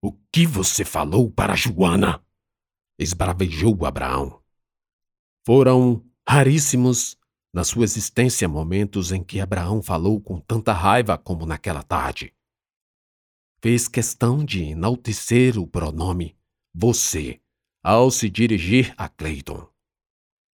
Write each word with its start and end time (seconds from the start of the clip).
O 0.00 0.12
que 0.32 0.46
você 0.46 0.84
falou 0.84 1.28
para 1.28 1.56
Joana? 1.56 2.24
esbravejou 2.96 3.84
Abraão. 3.84 4.40
Foram 5.44 6.04
raríssimos 6.28 7.16
na 7.52 7.64
sua 7.64 7.82
existência 7.82 8.48
momentos 8.48 9.10
em 9.10 9.24
que 9.24 9.40
Abraão 9.40 9.82
falou 9.82 10.20
com 10.20 10.38
tanta 10.38 10.72
raiva 10.72 11.18
como 11.18 11.44
naquela 11.44 11.82
tarde. 11.82 12.32
Fez 13.60 13.88
questão 13.88 14.44
de 14.44 14.62
enaltecer 14.62 15.58
o 15.58 15.66
pronome 15.66 16.36
você 16.72 17.40
ao 17.82 18.10
se 18.10 18.30
dirigir 18.30 18.94
a 18.96 19.08
Clayton. 19.08 19.66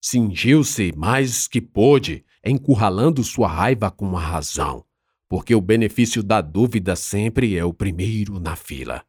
Cingiu-se 0.03 0.93
mais 0.97 1.47
que 1.47 1.61
pôde, 1.61 2.25
encurralando 2.43 3.23
sua 3.23 3.49
raiva 3.49 3.91
com 3.91 4.17
a 4.17 4.21
razão, 4.21 4.87
porque 5.29 5.55
o 5.55 5.61
benefício 5.61 6.23
da 6.23 6.41
dúvida 6.41 6.97
sempre 6.97 7.57
é 7.59 7.65
o 7.65 7.75
primeiro 7.75 8.41
na 8.41 8.57
fila. 8.57 9.05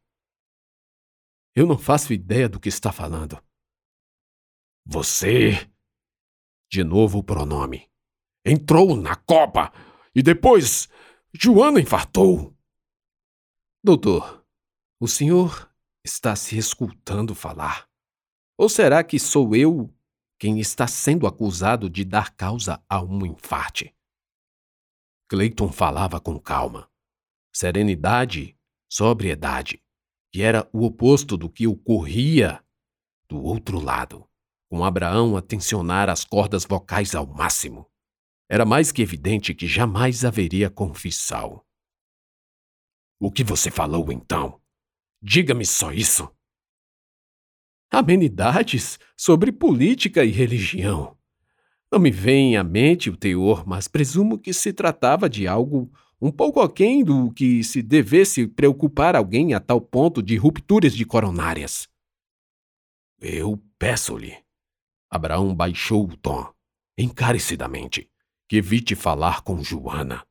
Eu 1.55 1.65
não 1.65 1.77
faço 1.77 2.11
ideia 2.11 2.49
do 2.49 2.59
que 2.59 2.67
está 2.67 2.91
falando. 2.91 3.41
Você. 4.85 5.71
De 6.69 6.83
novo 6.83 7.19
o 7.19 7.23
pronome. 7.23 7.89
Entrou 8.45 8.97
na 8.97 9.15
Copa 9.15 9.71
e 10.13 10.21
depois 10.21 10.89
Joana 11.33 11.79
infartou. 11.79 12.53
Doutor, 13.81 14.45
o 14.99 15.07
senhor 15.07 15.73
está 16.03 16.35
se 16.35 16.57
escutando 16.57 17.33
falar. 17.33 17.89
Ou 18.57 18.67
será 18.67 19.01
que 19.01 19.17
sou 19.17 19.55
eu 19.55 19.93
quem 20.37 20.59
está 20.59 20.87
sendo 20.87 21.25
acusado 21.25 21.89
de 21.89 22.03
dar 22.03 22.35
causa 22.35 22.83
a 22.89 23.01
um 23.01 23.25
infarte? 23.25 23.95
Clayton 25.29 25.71
falava 25.71 26.19
com 26.19 26.37
calma, 26.37 26.91
serenidade, 27.53 28.57
sobriedade 28.91 29.84
que 30.35 30.41
era 30.41 30.69
o 30.73 30.83
oposto 30.83 31.37
do 31.37 31.49
que 31.49 31.65
ocorria 31.65 32.61
do 33.25 33.41
outro 33.41 33.79
lado, 33.79 34.27
com 34.69 34.83
Abraão 34.83 35.37
a 35.37 35.41
tensionar 35.41 36.09
as 36.09 36.25
cordas 36.25 36.65
vocais 36.65 37.15
ao 37.15 37.25
máximo. 37.25 37.89
Era 38.49 38.65
mais 38.65 38.91
que 38.91 39.01
evidente 39.01 39.53
que 39.53 39.65
jamais 39.65 40.25
haveria 40.25 40.69
confissão. 40.69 41.63
O 43.17 43.31
que 43.31 43.45
você 43.45 43.71
falou 43.71 44.11
então? 44.11 44.59
Diga-me 45.21 45.65
só 45.65 45.93
isso. 45.93 46.29
Amenidades 47.89 48.99
sobre 49.15 49.53
política 49.53 50.25
e 50.25 50.31
religião. 50.31 51.17
Não 51.89 51.97
me 51.97 52.11
vem 52.11 52.57
à 52.57 52.63
mente 52.65 53.09
o 53.09 53.15
teor, 53.15 53.65
mas 53.65 53.87
presumo 53.87 54.37
que 54.37 54.51
se 54.51 54.73
tratava 54.73 55.29
de 55.29 55.47
algo 55.47 55.89
um 56.21 56.31
pouco 56.31 56.61
aquém 56.61 57.03
do 57.03 57.31
que 57.31 57.63
se 57.63 57.81
devesse 57.81 58.47
preocupar 58.47 59.15
alguém 59.15 59.53
a 59.53 59.59
tal 59.59 59.81
ponto 59.81 60.23
de 60.23 60.37
rupturas 60.37 60.93
de 60.93 61.05
coronárias. 61.05 61.87
Eu 63.19 63.57
peço-lhe. 63.77 64.43
Abraão 65.09 65.55
baixou 65.55 66.05
o 66.05 66.17
tom, 66.17 66.53
encarecidamente, 66.97 68.09
que 68.47 68.57
evite 68.57 68.95
falar 68.95 69.41
com 69.41 69.61
Joana. 69.63 70.25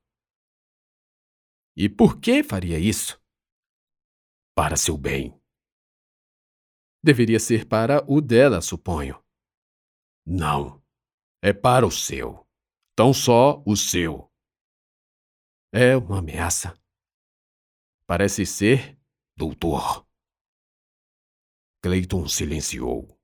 E 1.76 1.88
por 1.88 2.20
que 2.20 2.42
faria 2.42 2.78
isso? 2.78 3.20
Para 4.54 4.76
seu 4.76 4.96
bem. 4.96 5.38
Deveria 7.02 7.40
ser 7.40 7.66
para 7.66 8.04
o 8.10 8.20
dela, 8.20 8.60
suponho. 8.60 9.22
Não. 10.24 10.82
É 11.42 11.52
para 11.52 11.86
o 11.86 11.90
seu. 11.90 12.46
Tão 12.96 13.12
só 13.12 13.62
o 13.66 13.76
seu. 13.76 14.30
É 15.76 15.96
uma 15.96 16.20
ameaça. 16.20 16.72
Parece 18.06 18.46
ser, 18.46 18.96
doutor. 19.36 20.06
Clayton 21.82 22.28
silenciou. 22.28 23.18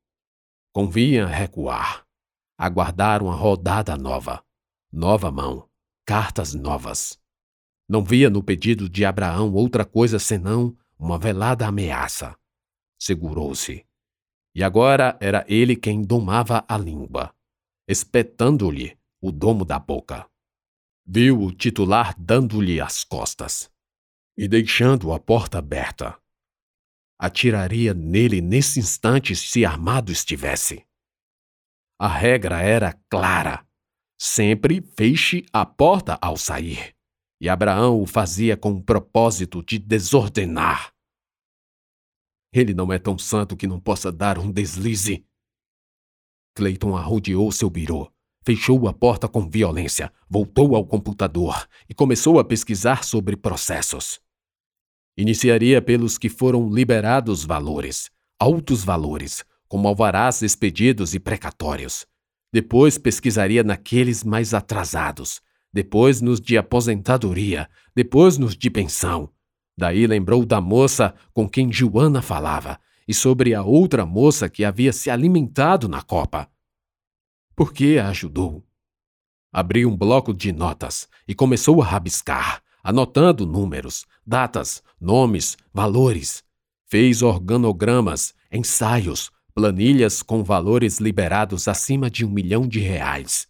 Convinha 0.75 1.29
recuar. 1.29 2.05
Aguardar 2.59 3.23
uma 3.23 3.37
rodada 3.37 3.97
nova. 3.97 4.45
Nova 4.91 5.31
mão. 5.31 5.71
Cartas 6.05 6.53
novas. 6.53 7.23
Não 7.89 8.03
via 8.03 8.29
no 8.29 8.43
pedido 8.43 8.89
de 8.89 9.05
Abraão 9.05 9.55
outra 9.55 9.85
coisa 9.85 10.19
senão 10.19 10.77
uma 10.99 11.17
velada 11.21 11.69
ameaça. 11.69 12.37
Segurou-se. 13.01 13.87
E 14.57 14.65
agora 14.65 15.17
era 15.21 15.45
ele 15.47 15.77
quem 15.77 16.03
domava 16.03 16.65
a 16.67 16.77
língua, 16.77 17.33
espetando-lhe 17.87 18.99
o 19.21 19.31
domo 19.31 19.65
da 19.65 19.79
boca. 19.79 20.29
Viu 21.13 21.43
o 21.43 21.51
titular 21.51 22.15
dando-lhe 22.17 22.81
as 22.81 23.03
costas 23.03 23.69
e 24.39 24.47
deixando 24.47 25.13
a 25.13 25.19
porta 25.19 25.59
aberta. 25.59 26.17
Atiraria 27.19 27.93
nele 27.93 28.41
nesse 28.41 28.79
instante 28.79 29.35
se 29.35 29.65
armado 29.65 30.13
estivesse. 30.13 30.87
A 31.99 32.07
regra 32.07 32.63
era 32.63 32.93
clara. 33.11 33.67
Sempre 34.21 34.81
feche 34.81 35.45
a 35.53 35.67
porta 35.67 36.17
ao 36.23 36.37
sair. 36.37 36.95
E 37.41 37.49
Abraão 37.49 38.01
o 38.01 38.07
fazia 38.07 38.57
com 38.57 38.71
o 38.71 38.83
propósito 38.83 39.65
de 39.65 39.81
desordenar. 39.81 40.95
Ele 42.53 42.73
não 42.73 42.93
é 42.93 43.01
tão 43.01 43.19
santo 43.19 43.57
que 43.57 43.67
não 43.67 43.81
possa 43.81 44.13
dar 44.13 44.39
um 44.39 44.53
deslize. 44.53 45.27
Clayton 46.55 46.97
arrodeou 46.97 47.51
seu 47.51 47.69
birô 47.69 48.13
Fechou 48.51 48.89
a 48.89 48.93
porta 48.93 49.29
com 49.29 49.49
violência, 49.49 50.13
voltou 50.29 50.75
ao 50.75 50.85
computador 50.85 51.69
e 51.89 51.95
começou 51.95 52.37
a 52.37 52.43
pesquisar 52.43 53.05
sobre 53.05 53.37
processos. 53.37 54.21
Iniciaria 55.17 55.81
pelos 55.81 56.19
que 56.19 56.29
foram 56.29 56.69
liberados 56.69 57.45
valores, 57.45 58.11
altos 58.41 58.83
valores, 58.83 59.45
como 59.69 59.87
alvarás 59.87 60.43
expedidos 60.43 61.15
e 61.15 61.21
precatórios. 61.21 62.05
Depois 62.53 62.99
pesquisaria 62.99 63.63
naqueles 63.63 64.25
mais 64.25 64.53
atrasados, 64.53 65.41
depois 65.73 66.21
nos 66.21 66.41
de 66.41 66.59
aposentadoria, 66.59 67.69
depois 67.95 68.37
nos 68.37 68.57
de 68.57 68.69
pensão. 68.69 69.31
Daí 69.79 70.09
lembrou 70.09 70.45
da 70.45 70.61
moça 70.61 71.15
com 71.33 71.49
quem 71.49 71.73
Joana 71.73 72.21
falava 72.21 72.81
e 73.07 73.15
sobre 73.15 73.55
a 73.55 73.63
outra 73.63 74.05
moça 74.05 74.49
que 74.49 74.65
havia 74.65 74.93
se 74.93 75.09
alimentado 75.09 75.89
na 75.89 76.03
copa 76.03 76.51
porque 77.61 77.99
a 77.99 78.09
ajudou. 78.09 78.67
Abriu 79.53 79.91
um 79.91 79.95
bloco 79.95 80.33
de 80.33 80.51
notas 80.51 81.07
e 81.29 81.35
começou 81.35 81.83
a 81.83 81.85
rabiscar, 81.85 82.63
anotando 82.83 83.45
números, 83.45 84.07
datas, 84.27 84.83
nomes, 84.99 85.59
valores. 85.71 86.43
Fez 86.87 87.21
organogramas, 87.21 88.33
ensaios, 88.51 89.31
planilhas 89.55 90.23
com 90.23 90.43
valores 90.43 91.01
liberados 91.01 91.69
acima 91.69 92.11
de 92.11 92.25
um 92.25 92.31
milhão 92.31 92.67
de 92.67 92.81
reais. 92.81 93.47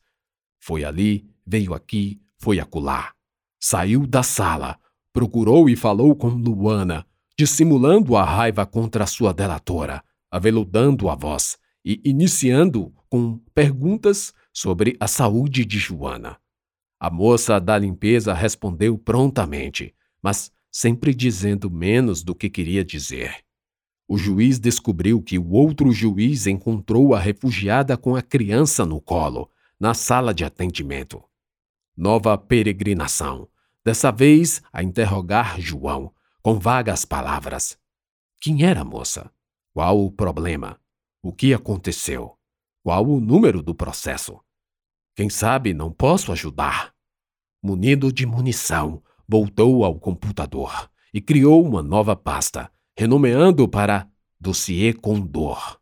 Foi 0.58 0.84
ali, 0.84 1.30
veio 1.46 1.72
aqui, 1.72 2.20
foi 2.36 2.58
acolá. 2.58 3.12
Saiu 3.60 4.08
da 4.08 4.24
sala, 4.24 4.76
procurou 5.12 5.70
e 5.70 5.76
falou 5.76 6.16
com 6.16 6.30
Luana, 6.30 7.06
dissimulando 7.38 8.16
a 8.16 8.24
raiva 8.24 8.66
contra 8.66 9.06
sua 9.06 9.32
delatora, 9.32 10.02
aveludando 10.28 11.08
a 11.08 11.14
voz, 11.14 11.56
e 11.84 12.00
iniciando 12.04 12.92
com 13.08 13.38
perguntas 13.54 14.32
sobre 14.52 14.96
a 15.00 15.06
saúde 15.06 15.64
de 15.64 15.78
Joana. 15.78 16.38
A 16.98 17.10
moça 17.10 17.58
da 17.58 17.78
limpeza 17.78 18.34
respondeu 18.34 18.98
prontamente, 18.98 19.94
mas 20.22 20.52
sempre 20.70 21.14
dizendo 21.14 21.70
menos 21.70 22.22
do 22.22 22.34
que 22.34 22.50
queria 22.50 22.84
dizer. 22.84 23.44
O 24.06 24.18
juiz 24.18 24.58
descobriu 24.58 25.22
que 25.22 25.38
o 25.38 25.50
outro 25.50 25.92
juiz 25.92 26.46
encontrou 26.46 27.14
a 27.14 27.20
refugiada 27.20 27.96
com 27.96 28.16
a 28.16 28.22
criança 28.22 28.84
no 28.84 29.00
colo, 29.00 29.48
na 29.78 29.94
sala 29.94 30.34
de 30.34 30.44
atendimento. 30.44 31.22
Nova 31.96 32.36
peregrinação, 32.36 33.48
dessa 33.84 34.10
vez 34.10 34.62
a 34.72 34.82
interrogar 34.82 35.60
João, 35.60 36.12
com 36.42 36.58
vagas 36.58 37.04
palavras. 37.04 37.78
Quem 38.40 38.64
era 38.64 38.80
a 38.80 38.84
moça? 38.84 39.30
Qual 39.72 40.04
o 40.04 40.10
problema? 40.10 40.79
O 41.22 41.32
que 41.32 41.52
aconteceu? 41.52 42.34
Qual 42.82 43.06
o 43.06 43.20
número 43.20 43.62
do 43.62 43.74
processo? 43.74 44.40
Quem 45.14 45.28
sabe 45.28 45.74
não 45.74 45.92
posso 45.92 46.32
ajudar? 46.32 46.94
Munido 47.62 48.10
de 48.10 48.24
munição, 48.24 49.02
voltou 49.28 49.84
ao 49.84 50.00
computador 50.00 50.90
e 51.12 51.20
criou 51.20 51.62
uma 51.62 51.82
nova 51.82 52.16
pasta, 52.16 52.72
renomeando 52.96 53.68
para 53.68 54.08
Dossiê 54.40 54.94
Condor. 54.94 55.78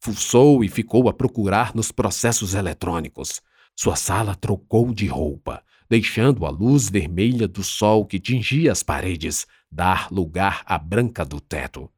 Fuçou 0.00 0.64
e 0.64 0.68
ficou 0.68 1.08
a 1.08 1.12
procurar 1.12 1.72
nos 1.72 1.92
processos 1.92 2.54
eletrônicos. 2.54 3.40
Sua 3.76 3.94
sala 3.94 4.34
trocou 4.34 4.92
de 4.92 5.06
roupa, 5.06 5.62
deixando 5.88 6.44
a 6.44 6.50
luz 6.50 6.90
vermelha 6.90 7.46
do 7.46 7.62
sol 7.62 8.04
que 8.04 8.18
tingia 8.18 8.72
as 8.72 8.82
paredes 8.82 9.46
dar 9.70 10.10
lugar 10.10 10.64
à 10.66 10.76
branca 10.76 11.24
do 11.24 11.40
teto. 11.40 11.88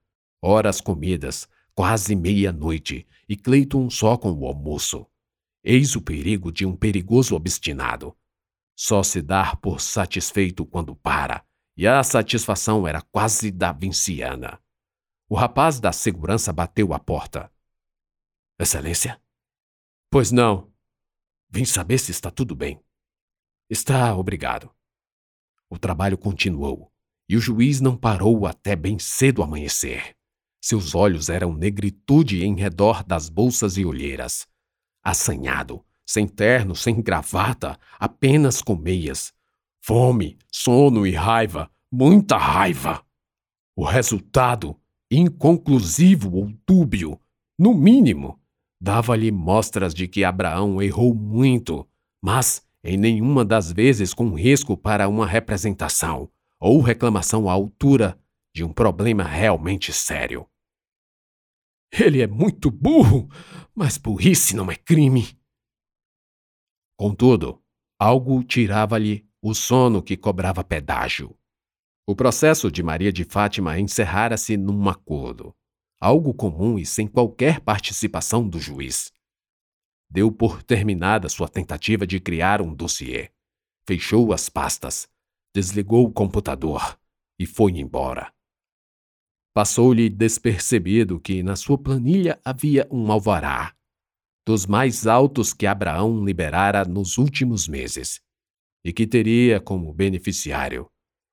Horas 0.42 0.78
comidas, 0.78 1.48
Quase 1.74 2.14
meia-noite 2.14 3.06
e 3.28 3.36
Clayton 3.36 3.88
só 3.88 4.16
com 4.16 4.32
o 4.32 4.46
almoço. 4.46 5.06
Eis 5.64 5.96
o 5.96 6.02
perigo 6.02 6.52
de 6.52 6.66
um 6.66 6.76
perigoso 6.76 7.34
obstinado. 7.34 8.16
Só 8.76 9.02
se 9.02 9.22
dar 9.22 9.56
por 9.56 9.80
satisfeito 9.80 10.66
quando 10.66 10.94
para, 10.96 11.44
e 11.76 11.86
a 11.86 12.02
satisfação 12.02 12.86
era 12.86 13.00
quase 13.00 13.50
da 13.50 13.72
vinciana. 13.72 14.60
O 15.28 15.34
rapaz 15.34 15.80
da 15.80 15.92
segurança 15.92 16.52
bateu 16.52 16.92
à 16.92 16.98
porta. 16.98 17.50
Excelência? 18.58 19.20
Pois 20.10 20.30
não. 20.30 20.70
Vim 21.48 21.64
saber 21.64 21.98
se 21.98 22.10
está 22.10 22.30
tudo 22.30 22.54
bem. 22.54 22.82
Está, 23.70 24.14
obrigado. 24.14 24.70
O 25.70 25.78
trabalho 25.78 26.18
continuou, 26.18 26.92
e 27.28 27.36
o 27.36 27.40
juiz 27.40 27.80
não 27.80 27.96
parou 27.96 28.46
até 28.46 28.76
bem 28.76 28.98
cedo 28.98 29.42
amanhecer. 29.42 30.14
Seus 30.64 30.94
olhos 30.94 31.28
eram 31.28 31.52
negritude 31.52 32.44
em 32.44 32.54
redor 32.54 33.02
das 33.02 33.28
bolsas 33.28 33.76
e 33.76 33.84
olheiras. 33.84 34.46
Assanhado, 35.02 35.84
sem 36.06 36.28
terno, 36.28 36.76
sem 36.76 37.02
gravata, 37.02 37.76
apenas 37.98 38.62
com 38.62 38.76
meias. 38.76 39.32
Fome, 39.80 40.38
sono 40.52 41.04
e 41.04 41.10
raiva, 41.10 41.68
muita 41.90 42.36
raiva. 42.36 43.04
O 43.74 43.84
resultado, 43.84 44.76
inconclusivo 45.10 46.36
ou 46.36 46.52
dúbio, 46.64 47.18
no 47.58 47.74
mínimo, 47.74 48.38
dava-lhe 48.80 49.32
mostras 49.32 49.92
de 49.92 50.06
que 50.06 50.22
Abraão 50.22 50.80
errou 50.80 51.12
muito, 51.12 51.84
mas 52.22 52.64
em 52.84 52.96
nenhuma 52.96 53.44
das 53.44 53.72
vezes 53.72 54.14
com 54.14 54.32
risco 54.32 54.76
para 54.76 55.08
uma 55.08 55.26
representação 55.26 56.30
ou 56.60 56.80
reclamação 56.80 57.48
à 57.48 57.52
altura 57.52 58.16
de 58.54 58.62
um 58.62 58.72
problema 58.72 59.24
realmente 59.24 59.92
sério. 59.92 60.46
Ele 61.92 62.22
é 62.22 62.26
muito 62.26 62.70
burro, 62.70 63.28
mas 63.74 63.98
burrice 63.98 64.56
não 64.56 64.70
é 64.70 64.76
crime. 64.76 65.38
Contudo, 66.96 67.62
algo 67.98 68.42
tirava-lhe 68.42 69.28
o 69.42 69.54
sono 69.54 70.02
que 70.02 70.16
cobrava 70.16 70.64
pedágio. 70.64 71.36
O 72.06 72.16
processo 72.16 72.70
de 72.70 72.82
Maria 72.82 73.12
de 73.12 73.24
Fátima 73.24 73.78
encerrara-se 73.78 74.56
num 74.56 74.88
acordo, 74.88 75.54
algo 76.00 76.32
comum 76.32 76.78
e 76.78 76.86
sem 76.86 77.06
qualquer 77.06 77.60
participação 77.60 78.48
do 78.48 78.58
juiz 78.58 79.12
deu 80.12 80.30
por 80.30 80.62
terminada 80.62 81.26
sua 81.30 81.48
tentativa 81.48 82.06
de 82.06 82.20
criar 82.20 82.60
um 82.60 82.74
dossiê. 82.74 83.30
Fechou 83.86 84.30
as 84.32 84.50
pastas, 84.50 85.08
desligou 85.54 86.06
o 86.06 86.12
computador 86.12 86.98
e 87.38 87.46
foi 87.46 87.72
embora. 87.78 88.30
Passou-lhe 89.54 90.08
despercebido 90.08 91.20
que 91.20 91.42
na 91.42 91.56
sua 91.56 91.76
planilha 91.76 92.40
havia 92.44 92.88
um 92.90 93.12
alvará, 93.12 93.74
dos 94.46 94.66
mais 94.66 95.06
altos 95.06 95.52
que 95.52 95.66
Abraão 95.66 96.24
liberara 96.24 96.84
nos 96.84 97.18
últimos 97.18 97.68
meses, 97.68 98.20
e 98.84 98.92
que 98.92 99.06
teria 99.06 99.60
como 99.60 99.92
beneficiário 99.92 100.88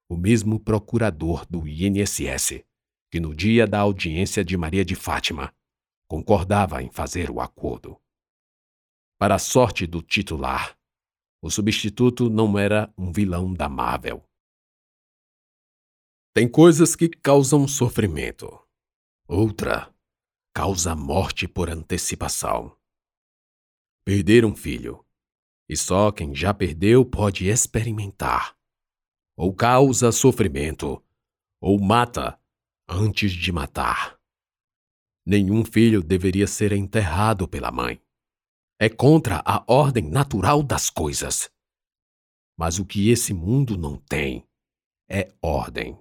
o 0.10 0.18
mesmo 0.18 0.60
procurador 0.60 1.46
do 1.46 1.68
INSS, 1.68 2.64
que 3.12 3.20
no 3.20 3.34
dia 3.34 3.66
da 3.66 3.80
audiência 3.80 4.44
de 4.44 4.58
Maria 4.58 4.84
de 4.84 4.96
Fátima 4.96 5.54
concordava 6.08 6.82
em 6.82 6.92
fazer 6.92 7.30
o 7.30 7.40
acordo. 7.40 7.98
Para 9.20 9.36
a 9.36 9.40
sorte 9.40 9.86
do 9.86 10.02
titular, 10.02 10.76
o 11.42 11.50
substituto 11.50 12.30
não 12.30 12.58
era 12.58 12.92
um 12.98 13.12
vilão 13.12 13.54
da 13.54 13.70
Marvel. 13.70 14.29
Tem 16.34 16.48
coisas 16.50 16.96
que 16.96 17.10
causam 17.10 17.68
sofrimento. 17.68 18.48
Outra 19.28 19.94
causa 20.54 20.96
morte 20.96 21.48
por 21.48 21.70
antecipação. 21.70 22.76
Perder 24.06 24.46
um 24.46 24.56
filho. 24.56 25.06
E 25.68 25.78
só 25.78 26.12
quem 26.12 26.34
já 26.34 26.54
perdeu 26.54 27.06
pode 27.06 27.48
experimentar. 27.48 28.58
Ou 29.38 29.54
causa 29.54 30.12
sofrimento, 30.12 31.04
ou 31.62 31.80
mata 31.80 32.40
antes 32.88 33.32
de 33.32 33.52
matar. 33.52 34.20
Nenhum 35.26 35.64
filho 35.64 36.02
deveria 36.02 36.48
ser 36.48 36.74
enterrado 36.74 37.48
pela 37.48 37.72
mãe 37.72 38.02
é 38.82 38.88
contra 38.88 39.44
a 39.46 39.62
ordem 39.68 40.10
natural 40.10 40.64
das 40.64 40.90
coisas. 40.90 41.52
Mas 42.58 42.80
o 42.80 42.86
que 42.86 43.10
esse 43.10 43.34
mundo 43.34 43.78
não 43.78 43.98
tem 43.98 44.48
é 45.10 45.34
ordem. 45.42 46.00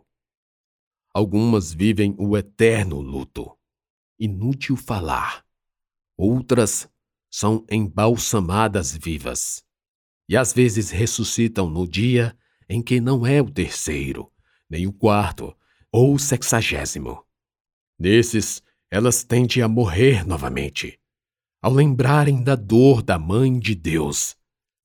Algumas 1.13 1.73
vivem 1.73 2.15
o 2.19 2.37
eterno 2.37 3.01
luto. 3.01 3.57
Inútil 4.19 4.77
falar. 4.77 5.45
Outras 6.17 6.89
são 7.31 7.65
embalsamadas 7.71 8.97
vivas. 8.97 9.65
E 10.29 10.37
às 10.37 10.53
vezes 10.53 10.91
ressuscitam 10.91 11.71
no 11.71 11.87
dia 11.87 12.37
em 12.69 12.83
que 12.83 13.01
não 13.01 13.27
é 13.27 13.41
o 13.41 13.51
terceiro, 13.51 14.31
nem 14.69 14.87
o 14.87 14.93
quarto 14.93 15.57
ou 15.91 16.15
o 16.15 16.19
sexagésimo. 16.19 17.25
Nesses, 17.99 18.63
elas 18.91 19.25
tendem 19.25 19.63
a 19.63 19.69
morrer 19.69 20.27
novamente 20.27 20.99
ao 21.61 21.73
lembrarem 21.73 22.43
da 22.43 22.55
dor 22.55 23.03
da 23.03 23.19
Mãe 23.19 23.59
de 23.59 23.75
Deus, 23.75 24.37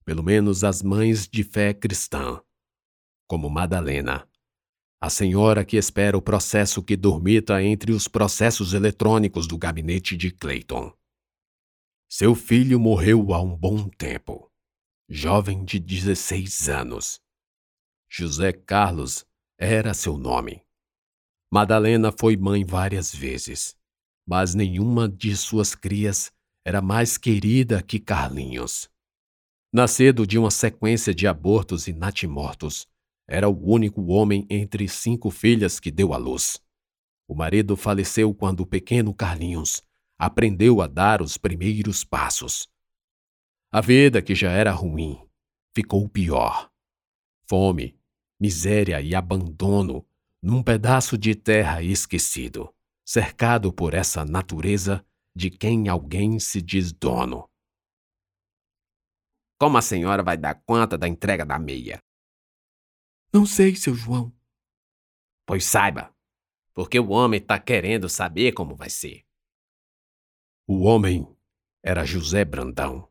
pelo 0.04 0.24
menos 0.24 0.64
as 0.64 0.82
mães 0.82 1.28
de 1.28 1.44
fé 1.44 1.72
cristã, 1.74 2.42
como 3.28 3.50
Madalena, 3.50 4.28
a 5.04 5.10
senhora 5.10 5.66
que 5.66 5.76
espera 5.76 6.18
o 6.18 6.22
processo 6.22 6.82
que 6.82 6.96
dormita 6.96 7.62
entre 7.62 7.92
os 7.92 8.08
processos 8.08 8.74
eletrônicos 8.74 9.46
do 9.46 9.58
gabinete 9.58 10.16
de 10.16 10.32
Clayton. 10.32 10.94
Seu 12.08 12.34
filho 12.34 12.80
morreu 12.80 13.34
há 13.34 13.42
um 13.42 13.54
bom 13.54 13.90
tempo, 13.90 14.50
jovem 15.10 15.66
de 15.66 15.78
16 15.78 16.70
anos. 16.70 17.20
José 18.10 18.54
Carlos 18.54 19.26
era 19.60 19.94
seu 19.94 20.18
nome. 20.18 20.64
Madalena 21.52 22.10
foi 22.18 22.38
mãe 22.38 22.64
várias 22.64 23.14
vezes, 23.14 23.76
mas 24.26 24.56
nenhuma 24.56 25.10
de 25.10 25.36
suas 25.36 25.76
crias 25.76 26.32
era 26.64 26.82
mais 26.82 27.18
querida 27.18 27.84
que 27.84 28.00
Carlinhos. 28.00 28.90
Nascido 29.70 30.26
de 30.26 30.40
uma 30.40 30.50
sequência 30.50 31.14
de 31.14 31.28
abortos 31.28 31.90
e 31.90 31.94
natimortos, 31.94 32.88
era 33.28 33.48
o 33.48 33.72
único 33.72 34.04
homem 34.08 34.46
entre 34.50 34.88
cinco 34.88 35.32
filhas 35.32 35.80
que 35.80 35.92
deu 35.92 36.14
à 36.14 36.18
luz. 36.18 36.62
O 37.28 37.36
marido 37.36 37.76
faleceu 37.76 38.34
quando 38.34 38.62
o 38.62 38.66
pequeno 38.66 39.14
Carlinhos 39.14 39.84
aprendeu 40.18 40.82
a 40.82 40.88
dar 40.88 41.22
os 41.22 41.38
primeiros 41.38 42.04
passos. 42.04 42.68
A 43.72 43.82
vida, 43.82 44.22
que 44.22 44.36
já 44.36 44.52
era 44.52 44.72
ruim, 44.72 45.20
ficou 45.74 46.08
pior. 46.08 46.70
Fome, 47.50 47.98
miséria 48.40 49.02
e 49.02 49.16
abandono 49.16 50.06
num 50.42 50.62
pedaço 50.62 51.18
de 51.18 51.34
terra 51.34 51.82
esquecido, 51.82 52.74
cercado 53.06 53.72
por 53.72 53.94
essa 53.94 54.26
natureza 54.26 55.06
de 55.36 55.50
quem 55.50 55.88
alguém 55.88 56.40
se 56.40 56.62
diz 56.62 56.92
dono. 56.92 57.50
Como 59.58 59.78
a 59.78 59.82
senhora 59.82 60.22
vai 60.22 60.38
dar 60.38 60.62
conta 60.66 60.98
da 60.98 61.08
entrega 61.08 61.46
da 61.46 61.58
meia? 61.58 62.00
Não 63.34 63.48
sei, 63.48 63.76
seu 63.76 63.96
João. 63.96 64.32
Pois 65.44 65.66
saiba, 65.66 66.14
porque 66.72 67.00
o 67.00 67.10
homem 67.10 67.40
está 67.40 67.58
querendo 67.58 68.08
saber 68.08 68.52
como 68.52 68.76
vai 68.76 68.92
ser. 68.92 69.26
O 70.68 70.84
homem 70.84 71.28
era 71.84 72.06
José 72.06 72.46
Brandão, 72.46 73.10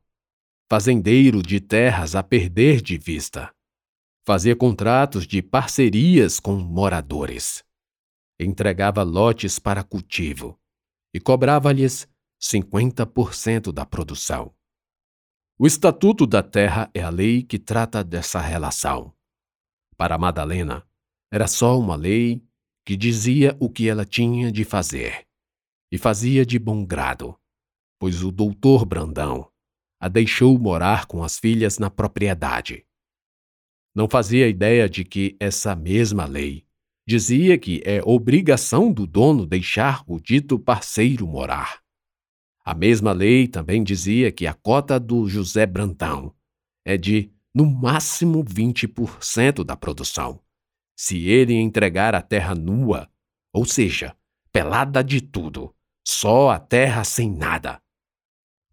fazendeiro 0.71 1.43
de 1.43 1.61
terras 1.61 2.15
a 2.15 2.23
perder 2.23 2.81
de 2.81 2.97
vista. 2.97 3.53
Fazia 4.25 4.55
contratos 4.55 5.27
de 5.27 5.43
parcerias 5.43 6.39
com 6.39 6.55
moradores. 6.55 7.65
Entregava 8.39 9.03
lotes 9.03 9.59
para 9.59 9.83
cultivo 9.83 10.57
e 11.13 11.19
cobrava-lhes 11.19 12.09
50% 12.41 13.73
da 13.73 13.85
produção. 13.85 14.55
O 15.59 15.67
Estatuto 15.67 16.29
da 16.29 16.43
Terra 16.43 16.89
é 16.95 17.03
a 17.03 17.11
lei 17.11 17.43
que 17.43 17.59
trata 17.59 18.03
dessa 18.05 18.41
relação. 18.41 19.13
Para 19.97 20.19
Madalena, 20.19 20.87
era 21.31 21.47
só 21.47 21.79
uma 21.79 21.97
lei 21.97 22.43
que 22.85 22.97
dizia 22.97 23.57
o 23.61 23.71
que 23.71 23.89
ela 23.89 24.05
tinha 24.05 24.51
de 24.51 24.65
fazer, 24.65 25.27
e 25.91 25.99
fazia 25.99 26.45
de 26.45 26.59
bom 26.59 26.85
grado, 26.85 27.37
pois 27.99 28.23
o 28.23 28.33
doutor 28.33 28.85
Brandão 28.85 29.49
a 30.01 30.09
deixou 30.09 30.59
morar 30.59 31.07
com 31.07 31.23
as 31.23 31.39
filhas 31.39 31.79
na 31.79 31.89
propriedade. 31.89 32.85
Não 33.95 34.09
fazia 34.09 34.49
ideia 34.49 34.89
de 34.89 35.05
que 35.05 35.37
essa 35.39 35.77
mesma 35.77 36.25
lei 36.25 36.67
dizia 37.07 37.57
que 37.57 37.81
é 37.85 38.01
obrigação 38.05 38.93
do 38.93 39.07
dono 39.07 39.47
deixar 39.47 40.03
o 40.09 40.19
dito 40.19 40.59
parceiro 40.59 41.27
morar. 41.27 41.81
A 42.65 42.75
mesma 42.75 43.13
lei 43.13 43.47
também 43.47 43.85
dizia 43.85 44.33
que 44.33 44.47
a 44.47 44.55
cota 44.55 44.99
do 44.99 45.29
José 45.29 45.67
Brandão 45.67 46.35
é 46.85 46.97
de, 46.97 47.31
no 47.55 47.67
máximo, 47.67 48.45
20% 48.45 49.65
da 49.65 49.77
produção. 49.77 50.41
Se 50.97 51.29
ele 51.29 51.55
entregar 51.55 52.15
a 52.15 52.23
terra 52.23 52.55
nua, 52.55 53.09
ou 53.53 53.65
seja, 53.65 54.17
pelada 54.53 55.03
de 55.03 55.21
tudo, 55.21 55.75
só 56.07 56.51
a 56.51 56.59
terra 56.59 57.05
sem 57.05 57.31
nada. 57.31 57.81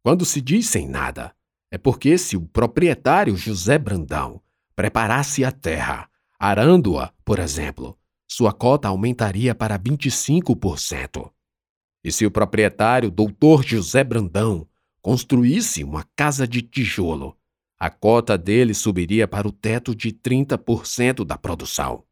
Quando 0.02 0.26
se 0.26 0.42
diz 0.42 0.68
sem 0.68 0.88
nada, 0.88 1.36
é 1.72 1.78
porque 1.78 2.18
se 2.18 2.36
o 2.36 2.42
proprietário 2.42 3.36
José 3.36 3.78
Brandão 3.78 4.42
preparasse 4.76 5.44
a 5.44 5.52
terra, 5.52 6.10
arando-a, 6.40 7.14
por 7.24 7.38
exemplo, 7.38 7.98
sua 8.28 8.54
cota 8.54 8.88
aumentaria 8.88 9.54
para 9.54 9.78
25%. 9.78 11.32
E 12.04 12.12
se 12.12 12.26
o 12.26 12.32
proprietário, 12.32 13.12
doutor 13.12 13.64
José 13.64 14.04
Brandão, 14.04 14.68
construísse 15.02 15.84
uma 15.84 16.06
casa 16.16 16.48
de 16.48 16.62
tijolo, 16.62 17.38
a 17.80 17.90
cota 17.90 18.38
dele 18.38 18.74
subiria 18.74 19.28
para 19.28 19.48
o 19.48 19.52
teto 19.52 19.96
de 19.96 20.12
30% 20.12 21.24
da 21.24 21.38
produção. 21.38 22.04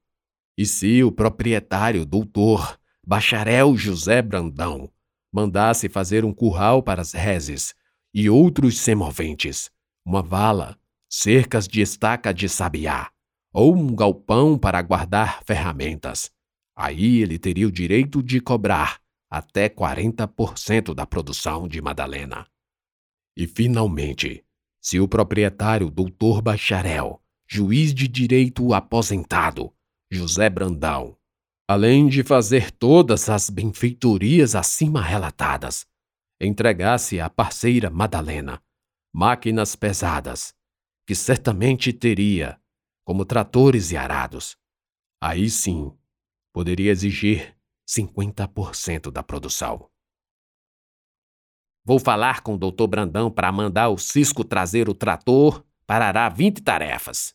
E 0.57 0.65
se 0.65 1.03
o 1.03 1.11
proprietário, 1.11 2.05
doutor 2.05 2.79
Bacharel 3.05 3.75
José 3.75 4.21
Brandão, 4.21 4.89
mandasse 5.31 5.89
fazer 5.89 6.23
um 6.23 6.33
curral 6.33 6.81
para 6.81 7.01
as 7.01 7.11
reses 7.11 7.75
e 8.13 8.29
outros 8.29 8.79
semoventes, 8.79 9.69
uma 10.05 10.23
vala, 10.23 10.77
cercas 11.09 11.67
de 11.67 11.81
estaca 11.81 12.33
de 12.33 12.47
sabiá, 12.47 13.11
ou 13.53 13.75
um 13.75 13.93
galpão 13.93 14.57
para 14.57 14.81
guardar 14.81 15.43
ferramentas, 15.45 16.31
aí 16.75 17.21
ele 17.21 17.37
teria 17.37 17.67
o 17.67 17.71
direito 17.71 18.23
de 18.23 18.39
cobrar 18.39 18.99
até 19.29 19.67
40% 19.67 20.93
da 20.93 21.05
produção 21.05 21.67
de 21.67 21.81
Madalena. 21.81 22.47
E, 23.35 23.45
finalmente, 23.45 24.43
se 24.87 25.01
o 25.01 25.05
proprietário 25.05 25.89
doutor 25.89 26.41
bacharel, 26.41 27.21
juiz 27.45 27.93
de 27.93 28.07
direito 28.07 28.73
aposentado, 28.73 29.73
José 30.09 30.49
Brandão, 30.49 31.17
além 31.67 32.07
de 32.07 32.23
fazer 32.23 32.71
todas 32.71 33.27
as 33.27 33.49
benfeitorias 33.49 34.55
acima 34.55 35.01
relatadas, 35.01 35.85
entregasse 36.39 37.19
à 37.19 37.29
parceira 37.29 37.89
Madalena 37.89 38.63
máquinas 39.13 39.75
pesadas, 39.75 40.55
que 41.05 41.13
certamente 41.13 41.91
teria, 41.91 42.57
como 43.05 43.25
tratores 43.25 43.91
e 43.91 43.97
arados, 43.97 44.55
aí 45.21 45.49
sim 45.49 45.91
poderia 46.53 46.91
exigir 46.91 47.57
50% 47.85 49.11
da 49.11 49.21
produção. 49.21 49.89
Vou 51.87 51.99
falar 51.99 52.41
com 52.41 52.55
o 52.55 52.57
doutor 52.57 52.85
Brandão 52.87 53.31
para 53.31 53.49
mandar 53.49 53.87
o 53.87 53.97
Cisco 53.97 54.43
trazer 54.43 54.89
o 54.89 54.93
trator, 54.93 55.63
parará 55.85 56.27
20 56.27 56.61
tarefas. 56.61 57.33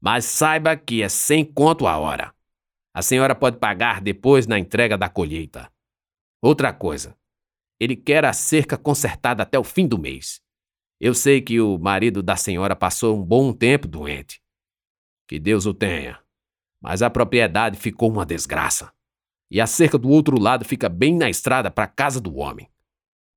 Mas 0.00 0.24
saiba 0.24 0.76
que 0.76 1.00
é 1.00 1.08
sem 1.08 1.44
conto 1.44 1.86
a 1.86 1.96
hora. 1.96 2.34
A 2.92 3.02
senhora 3.02 3.36
pode 3.36 3.58
pagar 3.58 4.00
depois 4.00 4.48
na 4.48 4.58
entrega 4.58 4.98
da 4.98 5.08
colheita. 5.08 5.70
Outra 6.42 6.72
coisa, 6.72 7.16
ele 7.78 7.94
quer 7.94 8.24
a 8.24 8.32
cerca 8.32 8.76
consertada 8.76 9.44
até 9.44 9.56
o 9.56 9.62
fim 9.62 9.86
do 9.86 9.96
mês. 9.96 10.40
Eu 10.98 11.14
sei 11.14 11.40
que 11.40 11.60
o 11.60 11.78
marido 11.78 12.20
da 12.20 12.34
senhora 12.34 12.74
passou 12.74 13.16
um 13.16 13.24
bom 13.24 13.52
tempo 13.52 13.86
doente. 13.86 14.42
Que 15.28 15.38
Deus 15.38 15.66
o 15.66 15.72
tenha. 15.72 16.18
Mas 16.82 17.00
a 17.00 17.08
propriedade 17.08 17.78
ficou 17.78 18.10
uma 18.10 18.26
desgraça. 18.26 18.92
E 19.48 19.60
a 19.60 19.68
cerca 19.68 19.96
do 19.96 20.08
outro 20.08 20.36
lado 20.36 20.64
fica 20.64 20.88
bem 20.88 21.16
na 21.16 21.30
estrada 21.30 21.70
para 21.70 21.84
a 21.84 21.88
casa 21.88 22.20
do 22.20 22.34
homem. 22.38 22.68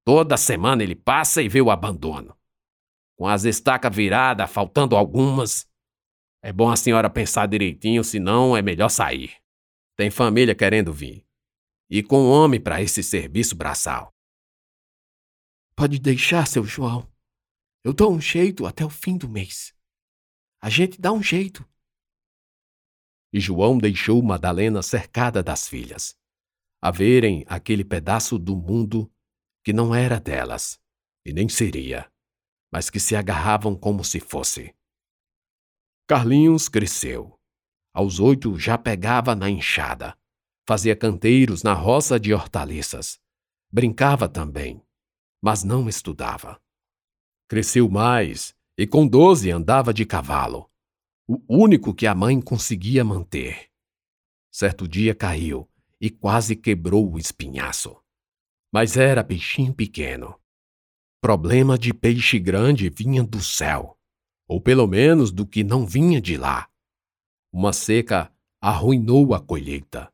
Toda 0.03 0.35
semana 0.35 0.83
ele 0.83 0.95
passa 0.95 1.41
e 1.41 1.47
vê 1.47 1.61
o 1.61 1.69
abandono. 1.69 2.35
Com 3.15 3.27
as 3.27 3.43
estacas 3.43 3.95
viradas, 3.95 4.49
faltando 4.51 4.95
algumas. 4.95 5.69
É 6.41 6.51
bom 6.51 6.69
a 6.69 6.75
senhora 6.75 7.09
pensar 7.09 7.47
direitinho, 7.47 8.03
senão 8.03 8.57
é 8.57 8.61
melhor 8.61 8.89
sair. 8.89 9.35
Tem 9.95 10.09
família 10.09 10.55
querendo 10.55 10.91
vir. 10.91 11.25
E 11.89 12.01
com 12.01 12.29
homem 12.29 12.59
para 12.59 12.81
esse 12.81 13.03
serviço 13.03 13.55
braçal. 13.55 14.11
Pode 15.75 15.99
deixar, 15.99 16.47
seu 16.47 16.63
João. 16.63 17.07
Eu 17.83 17.93
dou 17.93 18.11
um 18.11 18.21
jeito 18.21 18.65
até 18.65 18.83
o 18.83 18.89
fim 18.89 19.17
do 19.17 19.29
mês. 19.29 19.75
A 20.61 20.69
gente 20.69 20.99
dá 20.99 21.11
um 21.11 21.21
jeito. 21.21 21.67
E 23.33 23.39
João 23.39 23.77
deixou 23.77 24.21
Madalena 24.21 24.81
cercada 24.81 25.41
das 25.41 25.67
filhas, 25.67 26.15
a 26.81 26.91
verem 26.91 27.45
aquele 27.47 27.83
pedaço 27.83 28.37
do 28.37 28.55
mundo 28.55 29.11
que 29.63 29.71
não 29.71 29.93
era 29.93 30.19
delas, 30.19 30.79
e 31.25 31.31
nem 31.33 31.47
seria, 31.47 32.11
mas 32.71 32.89
que 32.89 32.99
se 32.99 33.15
agarravam 33.15 33.75
como 33.75 34.03
se 34.03 34.19
fosse. 34.19 34.73
Carlinhos 36.07 36.67
cresceu. 36.67 37.39
Aos 37.93 38.19
oito 38.19 38.57
já 38.57 38.77
pegava 38.77 39.35
na 39.35 39.49
enxada, 39.49 40.17
fazia 40.65 40.95
canteiros 40.95 41.61
na 41.61 41.73
roça 41.73 42.19
de 42.19 42.33
hortaliças, 42.33 43.19
brincava 43.69 44.29
também, 44.29 44.81
mas 45.41 45.63
não 45.63 45.89
estudava. 45.89 46.61
Cresceu 47.49 47.89
mais 47.89 48.55
e 48.77 48.87
com 48.87 49.05
doze 49.05 49.51
andava 49.51 49.93
de 49.93 50.05
cavalo, 50.05 50.71
o 51.27 51.37
único 51.49 51.93
que 51.93 52.07
a 52.07 52.15
mãe 52.15 52.39
conseguia 52.39 53.03
manter. 53.03 53.69
Certo 54.49 54.87
dia 54.87 55.13
caiu 55.13 55.69
e 55.99 56.09
quase 56.09 56.55
quebrou 56.55 57.11
o 57.11 57.19
espinhaço 57.19 58.00
mas 58.71 58.95
era 58.95 59.23
peixinho 59.23 59.73
pequeno. 59.73 60.39
Problema 61.21 61.77
de 61.77 61.93
peixe 61.93 62.39
grande 62.39 62.89
vinha 62.89 63.23
do 63.23 63.41
céu, 63.41 63.97
ou 64.47 64.61
pelo 64.61 64.87
menos 64.87 65.31
do 65.31 65.45
que 65.45 65.63
não 65.63 65.85
vinha 65.85 66.21
de 66.21 66.37
lá. 66.37 66.69
Uma 67.51 67.73
seca 67.73 68.31
arruinou 68.61 69.33
a 69.33 69.39
colheita. 69.39 70.11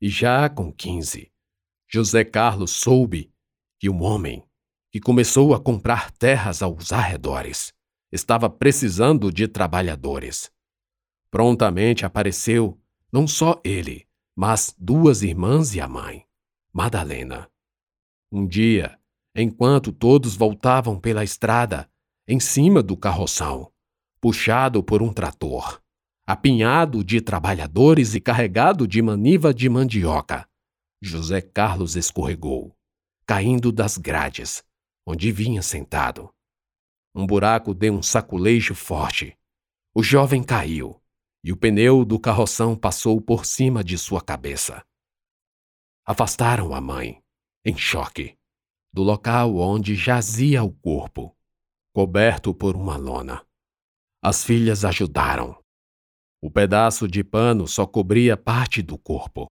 E 0.00 0.08
já 0.08 0.48
com 0.48 0.70
quinze, 0.70 1.32
José 1.88 2.22
Carlos 2.24 2.72
soube 2.72 3.32
que 3.78 3.88
um 3.88 4.02
homem, 4.02 4.44
que 4.90 5.00
começou 5.00 5.54
a 5.54 5.60
comprar 5.60 6.10
terras 6.10 6.62
aos 6.62 6.92
arredores, 6.92 7.72
estava 8.12 8.50
precisando 8.50 9.32
de 9.32 9.48
trabalhadores. 9.48 10.50
Prontamente 11.30 12.04
apareceu 12.04 12.78
não 13.10 13.26
só 13.26 13.60
ele, 13.64 14.06
mas 14.34 14.74
duas 14.78 15.22
irmãs 15.22 15.74
e 15.74 15.80
a 15.80 15.88
mãe, 15.88 16.26
Madalena. 16.72 17.50
Um 18.32 18.44
dia, 18.44 18.98
enquanto 19.36 19.92
todos 19.92 20.34
voltavam 20.34 20.98
pela 20.98 21.22
estrada, 21.22 21.88
em 22.26 22.40
cima 22.40 22.82
do 22.82 22.96
carroção, 22.96 23.72
puxado 24.20 24.82
por 24.82 25.00
um 25.00 25.12
trator, 25.12 25.80
apinhado 26.26 27.04
de 27.04 27.20
trabalhadores 27.20 28.16
e 28.16 28.20
carregado 28.20 28.86
de 28.88 29.00
maniva 29.00 29.54
de 29.54 29.68
mandioca, 29.68 30.48
José 31.00 31.40
Carlos 31.40 31.94
escorregou, 31.94 32.76
caindo 33.24 33.70
das 33.70 33.96
grades, 33.96 34.64
onde 35.06 35.30
vinha 35.30 35.62
sentado. 35.62 36.28
Um 37.14 37.24
buraco 37.24 37.72
deu 37.72 37.94
um 37.94 38.02
saculejo 38.02 38.74
forte. 38.74 39.38
O 39.94 40.02
jovem 40.02 40.42
caiu, 40.42 41.00
e 41.44 41.52
o 41.52 41.56
pneu 41.56 42.04
do 42.04 42.18
carroção 42.18 42.74
passou 42.74 43.20
por 43.20 43.46
cima 43.46 43.84
de 43.84 43.96
sua 43.96 44.20
cabeça. 44.20 44.84
Afastaram 46.04 46.74
a 46.74 46.80
mãe 46.80 47.22
em 47.68 47.76
choque, 47.76 48.38
do 48.92 49.02
local 49.02 49.56
onde 49.56 49.96
jazia 49.96 50.62
o 50.62 50.72
corpo, 50.72 51.36
coberto 51.92 52.54
por 52.54 52.76
uma 52.76 52.96
lona. 52.96 53.44
As 54.22 54.44
filhas 54.44 54.84
ajudaram. 54.84 55.60
O 56.40 56.48
pedaço 56.48 57.08
de 57.08 57.24
pano 57.24 57.66
só 57.66 57.84
cobria 57.84 58.36
parte 58.36 58.82
do 58.82 58.96
corpo. 58.96 59.48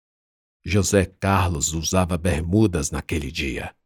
José 0.65 1.05
Carlos 1.05 1.75
usava 1.75 2.17
bermudas 2.17 2.91
naquele 2.91 3.31
dia 3.31 3.77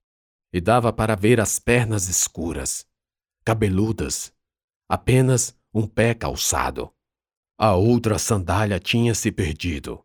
e 0.52 0.60
dava 0.60 0.92
para 0.92 1.16
ver 1.16 1.40
as 1.40 1.58
pernas 1.58 2.08
escuras, 2.08 2.86
cabeludas, 3.44 4.32
apenas 4.88 5.58
um 5.74 5.84
pé 5.84 6.14
calçado. 6.14 6.94
A 7.58 7.74
outra 7.74 8.20
sandália 8.20 8.78
tinha 8.78 9.16
se 9.16 9.32
perdido 9.32 10.04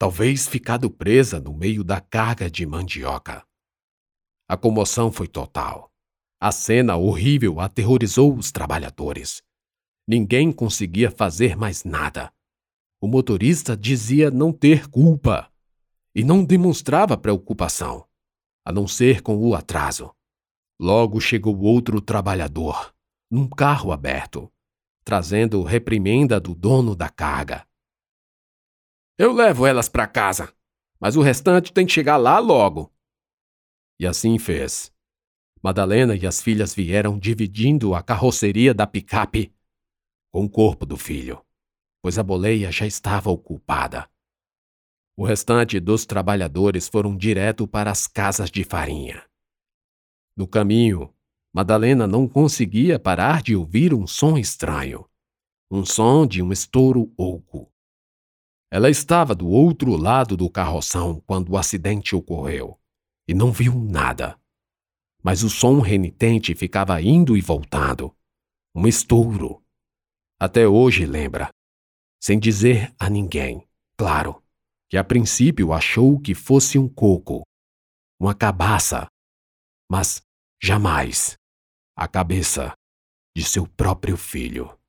talvez 0.00 0.48
ficado 0.48 0.88
presa 0.90 1.38
no 1.38 1.52
meio 1.52 1.84
da 1.84 2.00
carga 2.00 2.50
de 2.50 2.64
mandioca. 2.64 3.44
A 4.48 4.56
comoção 4.56 5.12
foi 5.12 5.28
total. 5.28 5.92
A 6.40 6.50
cena 6.50 6.96
horrível 6.96 7.60
aterrorizou 7.60 8.34
os 8.34 8.50
trabalhadores. 8.50 9.42
Ninguém 10.08 10.50
conseguia 10.52 11.10
fazer 11.10 11.54
mais 11.54 11.84
nada. 11.84 12.32
O 12.98 13.06
motorista 13.06 13.76
dizia 13.76 14.30
não 14.30 14.54
ter 14.54 14.88
culpa 14.88 15.52
e 16.14 16.24
não 16.24 16.42
demonstrava 16.46 17.14
preocupação, 17.18 18.08
a 18.64 18.72
não 18.72 18.88
ser 18.88 19.20
com 19.20 19.36
o 19.36 19.54
atraso. 19.54 20.10
Logo 20.80 21.20
chegou 21.20 21.60
outro 21.60 22.00
trabalhador, 22.00 22.94
num 23.30 23.46
carro 23.46 23.92
aberto, 23.92 24.50
trazendo 25.04 25.62
reprimenda 25.62 26.40
do 26.40 26.54
dono 26.54 26.96
da 26.96 27.10
carga. 27.10 27.68
Eu 29.22 29.34
levo 29.34 29.66
elas 29.66 29.86
para 29.86 30.06
casa, 30.06 30.50
mas 30.98 31.14
o 31.14 31.20
restante 31.20 31.74
tem 31.74 31.84
que 31.84 31.92
chegar 31.92 32.16
lá 32.16 32.38
logo. 32.38 32.90
E 33.98 34.06
assim 34.06 34.38
fez. 34.38 34.90
Madalena 35.62 36.16
e 36.16 36.26
as 36.26 36.40
filhas 36.40 36.74
vieram 36.74 37.18
dividindo 37.18 37.94
a 37.94 38.02
carroceria 38.02 38.72
da 38.72 38.86
picape 38.86 39.54
com 40.32 40.46
o 40.46 40.48
corpo 40.48 40.86
do 40.86 40.96
filho, 40.96 41.44
pois 42.00 42.18
a 42.18 42.22
boleia 42.22 42.72
já 42.72 42.86
estava 42.86 43.28
ocupada. 43.28 44.08
O 45.14 45.26
restante 45.26 45.78
dos 45.78 46.06
trabalhadores 46.06 46.88
foram 46.88 47.14
direto 47.14 47.68
para 47.68 47.90
as 47.90 48.06
casas 48.06 48.50
de 48.50 48.64
farinha. 48.64 49.22
No 50.34 50.48
caminho, 50.48 51.14
Madalena 51.52 52.06
não 52.06 52.26
conseguia 52.26 52.98
parar 52.98 53.42
de 53.42 53.54
ouvir 53.54 53.92
um 53.92 54.06
som 54.06 54.38
estranho. 54.38 55.06
Um 55.70 55.84
som 55.84 56.26
de 56.26 56.42
um 56.42 56.50
estouro 56.50 57.12
oco. 57.18 57.69
Ela 58.70 58.88
estava 58.88 59.34
do 59.34 59.48
outro 59.48 59.96
lado 59.96 60.36
do 60.36 60.48
carroção 60.48 61.20
quando 61.26 61.50
o 61.50 61.56
acidente 61.56 62.14
ocorreu 62.14 62.78
e 63.26 63.34
não 63.34 63.52
viu 63.52 63.74
nada. 63.74 64.40
Mas 65.22 65.42
o 65.42 65.50
som 65.50 65.80
renitente 65.80 66.54
ficava 66.54 67.00
indo 67.02 67.36
e 67.36 67.40
voltando. 67.40 68.16
Um 68.74 68.86
estouro. 68.86 69.62
Até 70.38 70.66
hoje 70.66 71.04
lembra, 71.04 71.50
sem 72.22 72.38
dizer 72.38 72.94
a 72.98 73.10
ninguém, 73.10 73.68
claro, 73.96 74.42
que 74.88 74.96
a 74.96 75.04
princípio 75.04 75.72
achou 75.72 76.20
que 76.20 76.34
fosse 76.34 76.78
um 76.78 76.88
coco, 76.88 77.42
uma 78.18 78.34
cabaça, 78.34 79.06
mas 79.90 80.22
jamais 80.62 81.36
a 81.96 82.08
cabeça 82.08 82.72
de 83.36 83.44
seu 83.44 83.66
próprio 83.66 84.16
filho. 84.16 84.79